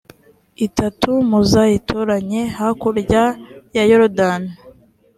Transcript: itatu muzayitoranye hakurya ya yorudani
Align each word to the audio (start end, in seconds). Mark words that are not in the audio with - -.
itatu 0.65 1.09
muzayitoranye 1.29 2.41
hakurya 2.57 3.23
ya 3.75 3.83
yorudani 3.89 4.51